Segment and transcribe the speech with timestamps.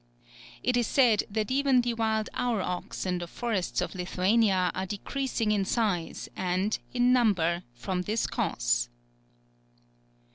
[0.63, 5.51] It is said that even the wild aurochs in the forests of Lithuania are decreasing
[5.51, 8.89] in size and, in number from this cause.